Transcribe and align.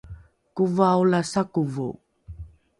kovao 0.55 1.05
la 1.11 1.21
sakovo 1.33 1.89